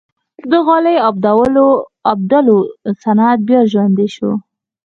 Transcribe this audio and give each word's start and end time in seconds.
د 0.51 0.53
غالۍ 0.67 0.95
اوبدلو 1.07 2.57
صنعت 3.03 3.39
بیا 3.47 3.61
ژوندی 3.71 4.07
شو؟ 4.15 4.31